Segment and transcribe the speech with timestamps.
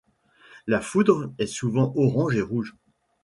[0.65, 2.75] La foudre est souvent orange et rouge.